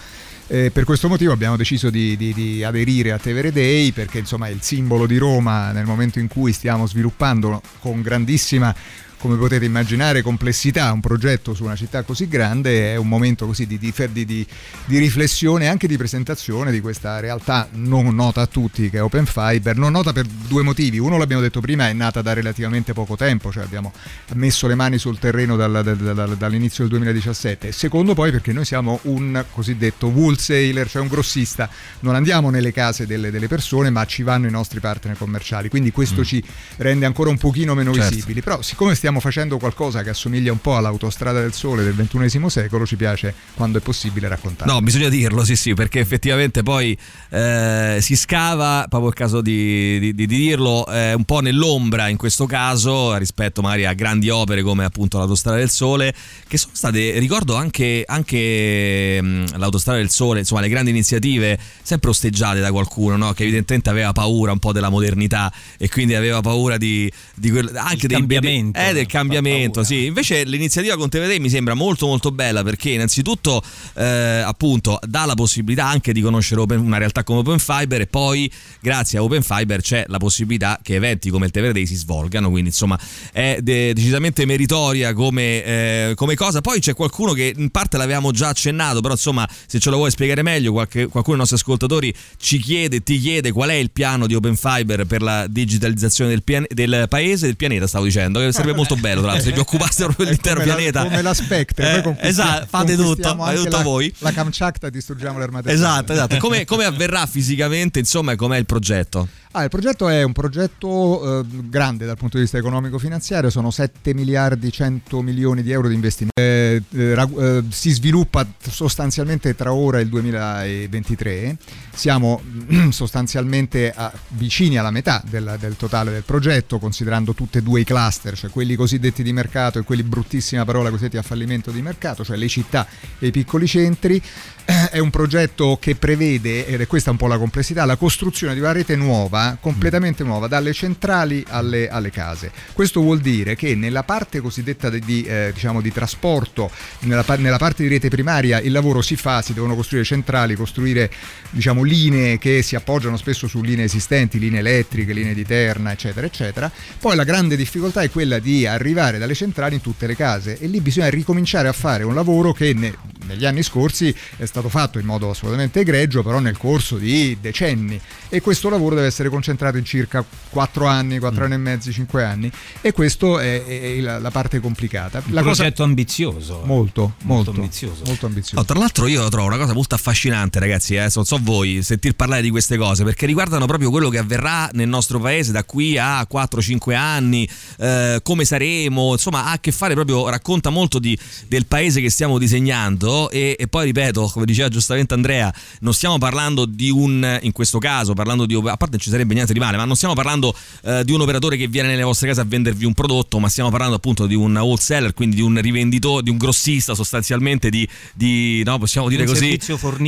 Eh, 0.47 0.71
per 0.71 0.83
questo 0.83 1.07
motivo 1.07 1.31
abbiamo 1.31 1.57
deciso 1.57 1.91
di, 1.91 2.17
di, 2.17 2.33
di, 2.33 2.63
aderire 2.63 3.11
a 3.11 3.17
Tevere 3.17 3.51
Day 3.51 3.91
perché 3.91 4.19
insomma 4.19 4.47
è 4.47 4.51
il 4.51 4.61
simbolo 4.61 5.07
di 5.07 5.17
Roma 5.17 5.71
nel 5.71 5.85
momento 5.85 6.19
in 6.19 6.27
cui 6.27 6.53
stiamo 6.53 6.85
sviluppando 6.85 7.63
con 7.79 8.03
grandissima 8.03 8.73
come 9.17 9.37
potete 9.37 9.65
immaginare, 9.65 10.21
complessità, 10.21 10.91
un 10.91 10.99
progetto 10.99 11.53
su 11.53 11.63
una 11.63 11.75
città 11.75 12.03
così 12.03 12.27
grande 12.27 12.93
è 12.93 12.95
un 12.95 13.07
momento 13.07 13.45
così 13.45 13.65
di, 13.65 13.77
di, 13.77 13.93
di, 14.11 14.47
di 14.85 14.97
riflessione 14.97 15.65
e 15.65 15.67
anche 15.67 15.87
di 15.87 15.97
presentazione 15.97 16.71
di 16.71 16.81
questa 16.81 17.19
realtà 17.19 17.67
non 17.73 18.13
nota 18.13 18.41
a 18.41 18.47
tutti 18.47 18.89
che 18.89 18.97
è 18.97 19.03
Open 19.03 19.25
Fiber, 19.25 19.77
non 19.77 19.91
nota 19.91 20.13
per 20.13 20.25
due 20.25 20.63
motivi, 20.63 20.99
uno 20.99 21.17
l'abbiamo 21.17 21.41
detto 21.41 21.59
prima 21.61 21.89
è 21.89 21.93
nata 21.93 22.21
da 22.21 22.33
relativamente 22.33 22.93
poco 22.93 23.15
tempo, 23.15 23.51
cioè 23.51 23.63
abbiamo 23.63 23.91
messo 24.33 24.67
le 24.67 24.75
mani 24.75 24.97
sul 24.97 25.19
terreno 25.19 25.55
dal, 25.55 25.81
dal, 25.83 25.97
dal, 25.97 26.37
dall'inizio 26.37 26.83
del 26.83 26.91
2017, 26.91 27.71
secondo 27.71 28.13
poi 28.13 28.31
perché 28.31 28.53
noi 28.53 28.65
siamo 28.65 28.99
un 29.03 29.43
cosiddetto 29.51 30.07
wholesaler, 30.07 30.89
cioè 30.89 31.01
un 31.01 31.07
grossista, 31.07 31.69
non 32.01 32.15
andiamo 32.15 32.49
nelle 32.49 32.71
case 32.71 33.05
delle, 33.05 33.31
delle 33.31 33.47
persone 33.47 33.89
ma 33.89 34.05
ci 34.05 34.23
vanno 34.23 34.47
i 34.47 34.51
nostri 34.51 34.79
partner 34.79 35.17
commerciali, 35.17 35.69
quindi 35.69 35.91
questo 35.91 36.21
mm. 36.21 36.23
ci 36.23 36.43
rende 36.77 37.05
ancora 37.05 37.29
un 37.29 37.37
pochino 37.37 37.73
meno 37.73 37.93
certo. 37.93 38.09
visibili, 38.13 38.41
però 38.41 38.61
siccome 38.61 38.95
stiamo 38.95 39.14
stiamo 39.15 39.19
facendo 39.19 39.57
qualcosa 39.57 40.03
che 40.03 40.09
assomiglia 40.09 40.51
un 40.51 40.59
po' 40.59 40.75
all'autostrada 40.75 41.39
del 41.39 41.53
sole 41.53 41.83
del 41.83 41.93
XXI 41.95 42.49
secolo, 42.49 42.85
ci 42.85 42.95
piace 42.95 43.33
quando 43.53 43.77
è 43.77 43.81
possibile 43.81 44.27
raccontare. 44.27 44.69
No, 44.69 44.81
bisogna 44.81 45.09
dirlo, 45.09 45.43
sì, 45.43 45.55
sì, 45.55 45.73
perché 45.73 45.99
effettivamente 45.99 46.63
poi 46.63 46.97
eh, 47.29 47.99
si 48.01 48.15
scava, 48.15 48.85
proprio 48.89 49.09
il 49.09 49.15
caso 49.15 49.41
di, 49.41 49.99
di, 49.99 50.15
di 50.15 50.25
dirlo, 50.25 50.85
eh, 50.87 51.13
un 51.13 51.23
po' 51.23 51.39
nell'ombra 51.39 52.07
in 52.09 52.17
questo 52.17 52.45
caso 52.45 53.15
rispetto 53.15 53.61
magari 53.61 53.85
a 53.85 53.93
grandi 53.93 54.29
opere 54.29 54.61
come 54.61 54.83
appunto 54.83 55.17
l'autostrada 55.17 55.57
del 55.57 55.69
sole, 55.69 56.13
che 56.47 56.57
sono 56.57 56.73
state, 56.75 57.17
ricordo 57.19 57.55
anche, 57.55 58.03
anche 58.05 59.21
mh, 59.21 59.57
l'autostrada 59.57 59.99
del 59.99 60.09
sole, 60.09 60.39
insomma 60.39 60.61
le 60.61 60.69
grandi 60.69 60.89
iniziative 60.89 61.57
sempre 61.81 62.09
osteggiate 62.09 62.59
da 62.59 62.71
qualcuno, 62.71 63.15
no? 63.15 63.33
che 63.33 63.43
evidentemente 63.43 63.89
aveva 63.89 64.11
paura 64.11 64.51
un 64.51 64.59
po' 64.59 64.73
della 64.73 64.89
modernità 64.89 65.51
e 65.77 65.87
quindi 65.89 66.15
aveva 66.15 66.41
paura 66.41 66.77
di, 66.77 67.09
di 67.35 67.49
quel, 67.49 67.71
anche 67.75 68.07
dei 68.07 68.17
cambiamento. 68.17 68.79
Eh, 68.79 68.93
del 68.95 69.07
cambiamento, 69.07 69.83
sì. 69.83 70.05
Invece 70.05 70.43
l'iniziativa 70.43 70.95
con 70.95 71.09
TVD 71.09 71.39
mi 71.39 71.49
sembra 71.49 71.73
molto 71.73 72.07
molto 72.07 72.31
bella 72.31 72.63
perché 72.63 72.91
innanzitutto 72.91 73.61
eh, 73.95 74.03
appunto 74.05 74.99
dà 75.05 75.25
la 75.25 75.35
possibilità 75.35 75.85
anche 75.85 76.13
di 76.13 76.21
conoscere 76.21 76.61
open, 76.61 76.79
una 76.79 76.97
realtà 76.97 77.23
come 77.23 77.39
Open 77.39 77.59
Fiber 77.59 78.01
e 78.01 78.07
poi 78.07 78.51
grazie 78.79 79.19
a 79.19 79.23
Open 79.23 79.41
Fiber 79.41 79.81
c'è 79.81 80.05
la 80.07 80.17
possibilità 80.17 80.79
che 80.81 80.95
eventi 80.95 81.29
come 81.29 81.45
il 81.45 81.51
Day 81.51 81.85
si 81.85 81.95
svolgano, 81.95 82.49
quindi 82.49 82.69
insomma 82.69 82.99
è 83.31 83.59
de- 83.61 83.93
decisamente 83.93 84.45
meritoria 84.45 85.13
come, 85.13 85.63
eh, 85.63 86.13
come, 86.15 86.35
cosa. 86.35 86.61
Poi 86.61 86.79
c'è 86.79 86.93
qualcuno 86.93 87.33
che 87.33 87.53
in 87.55 87.69
parte 87.69 87.97
l'avevamo 87.97 88.31
già 88.31 88.49
accennato, 88.49 89.01
però 89.01 89.13
insomma 89.13 89.47
se 89.65 89.79
ce 89.79 89.89
lo 89.89 89.97
vuoi 89.97 90.11
spiegare 90.11 90.41
meglio, 90.41 90.71
qualche, 90.71 91.07
qualcuno 91.07 91.37
dei 91.37 91.45
nostri 91.47 91.55
ascoltatori 91.57 92.13
ci 92.37 92.59
chiede, 92.59 93.01
ti 93.01 93.19
chiede 93.19 93.51
qual 93.51 93.69
è 93.69 93.73
il 93.73 93.91
piano 93.91 94.27
di 94.27 94.35
Open 94.35 94.55
Fiber 94.55 95.05
per 95.05 95.21
la 95.21 95.47
digitalizzazione 95.47 96.29
del, 96.29 96.43
pian- 96.43 96.65
del 96.69 97.05
paese, 97.09 97.47
del 97.47 97.55
pianeta, 97.55 97.87
stavo 97.87 98.05
dicendo, 98.05 98.39
che 98.39 98.51
sarebbe 98.51 98.75
molto 98.75 98.84
bello, 98.93 99.21
tra 99.21 99.31
l'altro, 99.31 99.49
se 99.49 99.55
vi 99.55 99.59
occupaste 99.59 100.03
proprio 100.03 100.25
dell'intero 100.29 100.61
pianeta. 100.61 101.01
come 101.01 101.23
la 101.23 101.33
Spectre, 101.33 102.03
eh, 102.03 102.27
esatto, 102.27 102.67
fate 102.69 102.95
tutto, 102.95 103.35
fate 103.35 103.55
tutto 103.55 103.77
la, 103.77 103.81
voi. 103.81 104.13
La 104.19 104.31
Kamchatka 104.31 104.91
distruggiamo 104.91 105.39
l'armata. 105.39 105.71
Esatto, 105.71 106.13
esatto. 106.13 106.37
Come, 106.37 106.63
come 106.65 106.85
avverrà 106.85 107.25
fisicamente, 107.25 107.97
insomma, 107.97 108.33
e 108.33 108.35
com'è 108.35 108.57
il 108.57 108.67
progetto? 108.67 109.27
Ah, 109.57 109.63
il 109.63 109.69
progetto 109.69 110.09
è 110.09 110.21
un 110.21 110.33
progetto 110.33 111.39
eh, 111.39 111.45
grande 111.69 112.05
dal 112.05 112.17
punto 112.17 112.35
di 112.35 112.43
vista 112.43 112.57
economico-finanziario, 112.57 113.49
sono 113.49 113.71
7 113.71 114.13
miliardi 114.13 114.69
100 114.69 115.21
milioni 115.21 115.63
di 115.63 115.71
euro 115.71 115.87
di 115.87 115.93
investimento. 115.93 116.41
Eh, 116.41 116.83
eh, 116.93 117.13
eh, 117.13 117.63
si 117.69 117.91
sviluppa 117.91 118.45
sostanzialmente 118.59 119.55
tra 119.55 119.71
ora 119.71 119.99
e 119.99 120.01
il 120.01 120.09
2023, 120.09 121.55
siamo 121.93 122.41
sostanzialmente 122.91 123.93
a, 123.95 124.11
vicini 124.31 124.77
alla 124.77 124.91
metà 124.91 125.23
del, 125.25 125.55
del, 125.57 125.77
totale 125.77 126.11
del 126.11 126.23
progetto, 126.23 126.77
considerando 126.77 127.33
tutti 127.33 127.59
e 127.59 127.61
due 127.61 127.79
i 127.79 127.85
cluster, 127.85 128.35
cioè 128.35 128.49
quelli 128.49 128.75
cosiddetti 128.75 129.23
di 129.23 129.31
mercato 129.31 129.79
e 129.79 129.83
quelli 129.83 130.03
bruttissima 130.03 130.65
parola 130.65 130.89
cosiddetti 130.89 131.15
a 131.15 131.21
fallimento 131.21 131.71
di 131.71 131.81
mercato, 131.81 132.25
cioè 132.25 132.35
le 132.35 132.49
città 132.49 132.85
e 133.19 133.27
i 133.27 133.31
piccoli 133.31 133.67
centri. 133.67 134.21
È 134.91 134.97
un 134.97 135.11
progetto 135.11 135.77
che 135.79 135.95
prevede, 135.95 136.65
ed 136.65 136.81
è 136.81 136.87
questa 136.87 137.11
un 137.11 137.17
po' 137.17 137.27
la 137.27 137.37
complessità, 137.37 137.85
la 137.85 137.97
costruzione 137.97 138.55
di 138.55 138.59
una 138.59 138.71
rete 138.71 138.95
nuova 138.95 139.44
completamente 139.59 140.23
nuova, 140.23 140.47
dalle 140.47 140.73
centrali 140.73 141.43
alle, 141.47 141.87
alle, 141.87 142.09
case. 142.09 142.51
Questo 142.73 143.01
vuol 143.01 143.19
dire 143.19 143.55
che 143.55 143.75
nella 143.75 144.03
parte 144.03 144.39
cosiddetta 144.39 144.89
di, 144.89 144.99
di, 144.99 145.23
eh, 145.23 145.51
diciamo 145.53 145.81
di 145.81 145.91
trasporto, 145.91 146.69
nella, 146.99 147.23
nella, 147.37 147.57
parte 147.57 147.83
di 147.83 147.89
rete 147.89 148.09
primaria, 148.09 148.59
il 148.59 148.71
lavoro 148.71 149.01
si 149.01 149.15
fa, 149.15 149.41
si 149.41 149.53
devono 149.53 149.75
costruire 149.75 150.05
centrali, 150.05 150.55
costruire 150.55 151.11
diciamo, 151.49 151.83
linee 151.83 152.37
che 152.37 152.61
si 152.61 152.75
appoggiano 152.75 153.17
spesso 153.17 153.47
su 153.47 153.61
linee 153.61 153.85
esistenti, 153.85 154.39
linee 154.39 154.59
elettriche, 154.59 155.13
linee 155.13 155.33
di 155.33 155.45
terna, 155.45 155.91
eccetera, 155.91 156.25
eccetera. 156.25 156.71
Poi 156.99 157.15
la 157.15 157.23
grande 157.23 157.55
difficoltà 157.55 158.01
è 158.01 158.09
quella 158.09 158.39
di 158.39 158.65
arrivare 158.65 159.17
dalle 159.17 159.33
centrali 159.33 159.75
in 159.75 159.81
tutte 159.81 160.07
le 160.07 160.15
case 160.15 160.57
e 160.59 160.67
lì 160.67 160.79
bisogna 160.81 161.09
ricominciare 161.09 161.67
a 161.67 161.73
fare 161.73 162.03
un 162.03 162.13
lavoro 162.13 162.53
che 162.53 162.73
ne, 162.73 162.93
negli 163.25 163.45
anni 163.45 163.63
scorsi 163.63 164.13
è 164.37 164.45
stato 164.45 164.69
fatto 164.69 164.99
in 164.99 165.05
modo 165.05 165.29
assolutamente 165.29 165.79
egregio, 165.81 166.23
però 166.23 166.39
nel 166.39 166.57
corso 166.57 166.97
di 166.97 167.37
decenni 167.39 167.99
e 168.29 168.41
questo 168.41 168.69
lavoro 168.69 168.95
deve 168.95 169.07
essere 169.07 169.29
concentrato 169.29 169.77
in 169.77 169.85
circa 169.85 170.23
4 170.49 170.85
anni, 170.85 171.19
4 171.19 171.39
mm. 171.39 171.43
anni 171.43 171.53
e 171.53 171.57
mezzo, 171.57 171.91
5 171.91 172.23
anni 172.23 172.51
e 172.81 172.91
questa 172.91 173.41
è, 173.41 173.65
è, 173.65 173.99
la, 173.99 174.19
la, 174.19 174.31
parte 174.31 174.59
complicata. 174.59 175.21
Un 175.25 175.33
la 175.33 175.41
progetto 175.41 175.69
cosa... 175.69 175.83
ambizioso. 175.83 176.61
Molto, 176.65 177.15
molto, 177.23 177.51
molto 177.51 177.51
ambizioso. 177.51 178.03
Molto 178.05 178.25
ambizioso. 178.25 178.61
Oh, 178.61 178.65
tra 178.65 178.79
l'altro 178.79 179.07
io 179.07 179.27
trovo 179.29 179.47
una 179.47 179.57
cosa 179.57 179.73
molto 179.73 179.95
affascinante 179.95 180.59
ragazzi, 180.59 180.95
eh? 180.95 181.09
non 181.13 181.25
so 181.25 181.39
voi, 181.41 181.81
sentir 181.81 182.13
parlare 182.15 182.41
di 182.41 182.49
queste 182.49 182.77
cose 182.77 183.03
perché 183.03 183.25
riguardano 183.25 183.65
proprio 183.65 183.89
quello 183.89 184.09
che 184.09 184.17
avverrà 184.17 184.69
nel 184.73 184.87
nostro 184.87 185.19
paese 185.19 185.51
da 185.51 185.63
qui 185.63 185.97
a 185.97 186.21
4-5 186.31 186.95
anni, 186.95 187.47
eh, 187.77 188.19
come 188.23 188.45
saremo, 188.45 189.13
insomma 189.13 189.45
ha 189.45 189.51
a 189.51 189.59
che 189.59 189.71
fare 189.71 189.93
proprio, 189.93 190.29
racconta 190.29 190.69
molto 190.69 190.99
di, 190.99 191.17
del 191.47 191.65
paese 191.65 192.01
che 192.01 192.09
stiamo 192.09 192.37
disegnando 192.37 193.14
e, 193.29 193.55
e 193.57 193.67
poi 193.67 193.85
ripeto, 193.85 194.29
come 194.33 194.45
diceva 194.45 194.69
giustamente 194.69 195.13
Andrea, 195.13 195.53
non 195.79 195.93
stiamo 195.93 196.17
parlando 196.17 196.65
di 196.65 196.89
un, 196.89 197.39
in 197.41 197.51
questo 197.51 197.79
caso, 197.79 198.13
parlando 198.13 198.45
di, 198.45 198.55
a 198.55 198.77
parte 198.77 198.97
ci 198.97 199.09
sarebbe 199.09 199.33
niente 199.33 199.53
di 199.53 199.59
male, 199.59 199.77
ma 199.77 199.85
non 199.85 199.95
stiamo 199.95 200.13
parlando 200.13 200.55
eh, 200.83 201.03
di 201.03 201.11
un 201.11 201.21
operatore 201.21 201.57
che 201.57 201.67
viene 201.67 201.89
nelle 201.89 202.03
vostre 202.03 202.27
case 202.27 202.41
a 202.41 202.45
vendervi 202.45 202.85
un 202.85 202.93
prodotto, 202.93 203.39
ma 203.39 203.49
stiamo 203.49 203.69
parlando 203.69 203.95
appunto 203.95 204.25
di 204.25 204.35
un 204.35 204.55
wholesaler, 204.55 205.13
quindi 205.13 205.35
di 205.37 205.41
un 205.41 205.59
rivenditore, 205.59 206.23
di 206.23 206.29
un 206.29 206.37
grossista 206.37 206.93
sostanzialmente 206.95 207.69
di, 207.69 207.87
di 208.13 208.63
no, 208.63 208.77
possiamo 208.77 209.09
dire 209.09 209.23
un 209.23 209.29
così, 209.29 209.59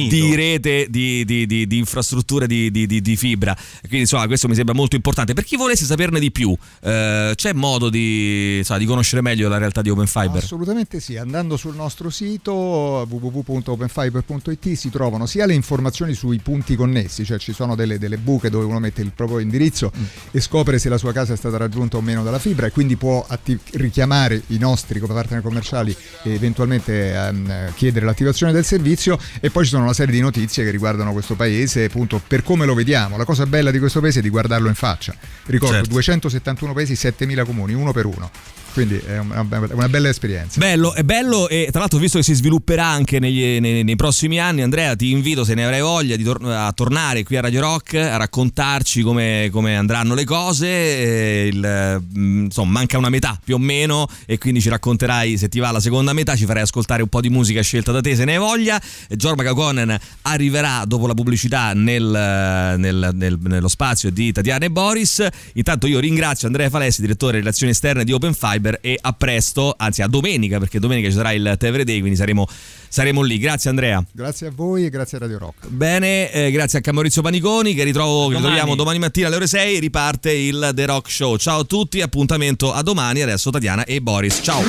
di 0.07 0.35
rete, 0.35 0.87
di, 0.89 1.23
di, 1.25 1.45
di 1.45 1.77
infrastrutture 1.77 2.47
di, 2.47 3.15
fibra. 3.17 3.55
Quindi 3.81 3.99
insomma 3.99 4.27
questo 4.27 4.47
mi 4.47 4.55
sembra 4.55 4.73
molto 4.73 4.95
importante. 4.95 5.33
Per 5.33 5.43
chi 5.43 5.55
volesse 5.55 5.85
saperne 5.85 6.19
di 6.19 6.31
più, 6.31 6.55
eh, 6.81 7.33
c'è 7.35 7.53
modo 7.53 7.89
di, 7.89 8.57
insomma, 8.57 8.79
di 8.79 8.85
conoscere 8.85 9.21
meglio 9.21 9.49
la 9.49 9.57
realtà 9.57 9.81
di 9.81 9.89
Open 9.89 10.07
Fiber? 10.07 10.43
Assolutamente 10.43 10.99
sì, 10.99 11.17
andando 11.17 11.57
sul 11.57 11.75
nostro 11.75 12.09
sito 12.09 12.96
www.openfiber.it 13.03 14.73
si 14.73 14.89
trovano 14.89 15.25
sia 15.25 15.45
le 15.45 15.53
informazioni 15.53 16.13
sui 16.13 16.39
punti 16.39 16.75
connessi, 16.75 17.25
cioè 17.25 17.37
ci 17.37 17.53
sono 17.53 17.75
delle, 17.75 17.97
delle 17.97 18.17
buche 18.17 18.49
dove 18.49 18.65
uno 18.65 18.79
mette 18.79 19.01
il 19.01 19.11
proprio 19.13 19.39
indirizzo 19.39 19.91
mm. 19.95 20.03
e 20.31 20.41
scopre 20.41 20.79
se 20.79 20.89
la 20.89 20.97
sua 20.97 21.11
casa 21.11 21.33
è 21.33 21.37
stata 21.37 21.57
raggiunta 21.57 21.97
o 21.97 22.01
meno 22.01 22.23
dalla 22.23 22.39
fibra 22.39 22.67
e 22.67 22.71
quindi 22.71 22.95
può 22.95 23.25
attiv- 23.27 23.75
richiamare 23.75 24.41
i 24.47 24.57
nostri 24.57 24.99
come 24.99 25.13
partner 25.13 25.41
commerciali 25.41 25.95
e 26.23 26.33
eventualmente 26.33 27.13
ehm, 27.13 27.73
chiedere 27.75 28.05
l'attivazione 28.05 28.51
del 28.51 28.65
servizio 28.65 29.19
e 29.39 29.49
poi 29.49 29.63
ci 29.63 29.71
sono 29.71 29.83
una 29.83 29.93
serie 29.93 30.13
di 30.13 30.21
notizie 30.21 30.63
che 30.63 30.71
riguardano 30.71 31.11
questo 31.11 31.35
paese 31.35 31.85
appunto 31.85 32.21
per 32.25 32.43
come 32.43 32.65
lo 32.65 32.73
vediamo. 32.73 33.17
La 33.17 33.25
cosa 33.25 33.45
bella 33.45 33.71
di 33.71 33.79
questo 33.79 33.99
paese 33.99 34.19
è 34.19 34.21
di 34.21 34.29
guardarlo 34.29 34.67
in 34.67 34.75
faccia. 34.75 35.15
Ricordo 35.45 35.75
certo. 35.75 35.89
271 35.89 36.73
paesi, 36.73 36.95
7000 36.95 37.45
comuni, 37.45 37.73
uno 37.73 37.91
per 37.91 38.05
uno. 38.05 38.29
Quindi 38.77 38.97
è 38.97 39.17
una, 39.17 39.41
una, 39.41 39.89
bella 39.89 40.07
esperienza. 40.07 40.59
Bello, 40.59 40.93
è 40.93 41.01
bello 41.01 41.49
e 41.49 41.69
tra 41.71 41.79
l'altro 41.79 41.97
visto 41.97 42.19
che 42.19 42.23
si 42.23 42.35
svilupperà 42.35 42.85
anche 42.85 43.17
negli, 43.17 43.59
nei, 43.59 43.83
nei, 43.83 43.95
prossimi 43.95 44.39
anni, 44.39 44.61
Andrea 44.61 44.95
ti 44.95 45.09
invito 45.09 45.43
se 45.43 45.55
ne 45.55 45.63
avrai 45.63 45.81
voglia 45.81 46.15
tor- 46.17 46.45
a 46.45 46.71
tornare 46.73 47.23
qui 47.23 47.37
a 47.37 47.41
Radio 47.41 47.61
Rock 47.61 47.95
a 47.95 48.17
raccontarci 48.17 49.01
come, 49.01 49.49
come 49.51 49.75
andranno 49.75 50.13
le 50.13 50.25
cose, 50.25 51.49
il, 51.51 52.03
mm, 52.19 52.43
insomma 52.43 52.73
manca 52.73 52.99
una 52.99 53.09
metà 53.09 53.39
più 53.43 53.55
o 53.55 53.57
meno 53.57 54.07
e 54.27 54.37
quindi 54.37 54.61
ci 54.61 54.69
racconterai 54.69 55.37
se 55.37 55.49
ti 55.49 55.57
va 55.57 55.71
la 55.71 55.79
seconda 55.79 56.13
metà, 56.13 56.35
ci 56.35 56.45
farai 56.45 56.61
ascoltare 56.61 57.01
un 57.01 57.07
po' 57.07 57.21
di 57.21 57.29
musica 57.29 57.61
scelta 57.61 57.91
da 57.91 58.01
te 58.01 58.15
se 58.15 58.25
ne 58.25 58.33
hai 58.33 58.39
voglia. 58.39 58.79
Giorma 59.09 59.41
Kakonen 59.41 59.97
arriverà 60.21 60.83
dopo 60.85 61.07
la 61.07 61.15
pubblicità 61.15 61.73
nel, 61.73 62.75
nel, 62.77 63.09
nel, 63.15 63.39
nello 63.41 63.69
spazio 63.69 64.11
di 64.11 64.31
Tatiana 64.31 64.65
e 64.65 64.69
Boris. 64.69 65.27
Intanto 65.53 65.87
io 65.87 65.99
ringrazio 65.99 66.45
Andrea 66.45 66.69
Falessi, 66.69 67.01
direttore 67.01 67.39
relazioni 67.39 67.71
esterne 67.71 68.03
di 68.03 68.11
Open 68.11 68.35
Fiber 68.35 68.65
e 68.81 68.97
a 68.99 69.13
presto, 69.13 69.73
anzi 69.77 70.01
a 70.01 70.07
domenica 70.07 70.59
perché 70.59 70.79
domenica 70.79 71.09
ci 71.09 71.15
sarà 71.15 71.31
il 71.31 71.55
Tevere 71.57 71.83
Day, 71.83 71.99
quindi 71.99 72.17
saremo, 72.17 72.47
saremo 72.87 73.21
lì. 73.21 73.37
Grazie 73.37 73.69
Andrea. 73.69 74.03
Grazie 74.11 74.47
a 74.47 74.51
voi 74.53 74.85
e 74.85 74.89
grazie 74.89 75.17
a 75.17 75.21
Radio 75.21 75.37
Rock. 75.37 75.67
Bene, 75.67 76.31
eh, 76.31 76.51
grazie 76.51 76.77
anche 76.77 76.89
a 76.89 76.93
Maurizio 76.93 77.21
Paniconi 77.21 77.73
che, 77.73 77.83
ritrovo, 77.83 78.27
che 78.29 78.35
ritroviamo 78.35 78.75
domani 78.75 78.99
mattina 78.99 79.27
alle 79.27 79.37
ore 79.37 79.47
6, 79.47 79.79
riparte 79.79 80.31
il 80.31 80.71
The 80.73 80.85
Rock 80.85 81.09
Show. 81.09 81.37
Ciao 81.37 81.61
a 81.61 81.63
tutti, 81.63 82.01
appuntamento 82.01 82.73
a 82.73 82.81
domani, 82.81 83.21
adesso 83.21 83.49
Tatiana 83.49 83.85
e 83.85 84.01
Boris. 84.01 84.39
Ciao. 84.41 84.61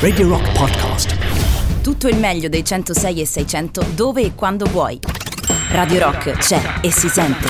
Radio 0.00 0.28
Rock 0.28 0.52
Podcast. 0.52 1.16
Tutto 1.82 2.08
il 2.08 2.16
meglio 2.16 2.48
dei 2.48 2.64
106 2.64 3.20
e 3.20 3.26
600 3.26 3.86
dove 3.94 4.22
e 4.22 4.34
quando 4.34 4.66
vuoi. 4.66 4.98
Radio 5.70 6.00
Rock 6.00 6.32
c'è 6.38 6.80
e 6.82 6.90
si 6.90 7.08
sente. 7.08 7.48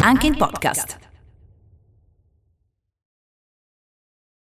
Anche 0.00 0.26
in 0.26 0.36
podcast. 0.36 1.05